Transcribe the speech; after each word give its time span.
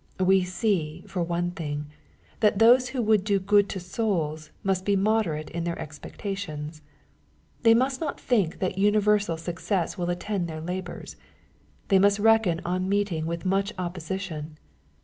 We 0.19 0.43
see, 0.45 1.03
for 1.07 1.21
one 1.21 1.51
thing, 1.51 1.85
that 2.39 2.57
those 2.57 2.89
who 2.89 3.03
would 3.03 3.23
do 3.23 3.37
good 3.39 3.69
to 3.69 3.79
souls, 3.79 4.49
must 4.63 4.83
be 4.83 4.95
moderate 4.95 5.51
in 5.51 5.63
their 5.63 5.77
expectations. 5.77 6.81
They 7.61 7.75
must 7.75 8.01
not 8.01 8.19
think 8.19 8.57
that 8.57 8.79
universal 8.79 9.37
success 9.37 9.99
will 9.99 10.09
attend 10.09 10.47
their 10.47 10.59
labors. 10.59 11.17
They 11.89 11.99
must 11.99 12.17
reckon 12.17 12.61
on 12.65 12.89
meeting 12.89 13.27
with 13.27 13.45
much 13.45 13.75
oppo 13.75 13.97
sition. 14.01 14.53